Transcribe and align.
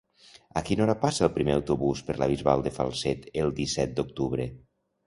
A 0.61 0.63
quina 0.69 0.83
hora 0.85 0.95
passa 1.03 1.27
el 1.27 1.31
primer 1.35 1.53
autobús 1.57 2.03
per 2.09 2.17
la 2.23 2.31
Bisbal 2.35 2.67
de 2.69 2.75
Falset 2.81 3.33
el 3.45 3.57
disset 3.63 3.97
d'octubre? 4.01 4.53